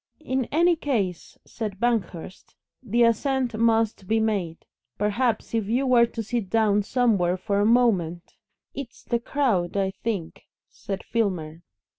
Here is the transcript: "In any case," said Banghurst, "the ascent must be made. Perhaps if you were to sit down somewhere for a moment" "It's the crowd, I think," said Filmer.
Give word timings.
"In 0.21 0.45
any 0.45 0.75
case," 0.75 1.37
said 1.45 1.79
Banghurst, 1.79 2.55
"the 2.81 3.03
ascent 3.03 3.53
must 3.53 4.07
be 4.07 4.19
made. 4.19 4.65
Perhaps 4.97 5.53
if 5.53 5.67
you 5.67 5.85
were 5.85 6.07
to 6.07 6.23
sit 6.23 6.49
down 6.49 6.81
somewhere 6.81 7.37
for 7.37 7.59
a 7.59 7.67
moment" 7.67 8.33
"It's 8.73 9.03
the 9.03 9.19
crowd, 9.19 9.77
I 9.77 9.91
think," 9.91 10.47
said 10.71 11.03
Filmer. 11.03 11.61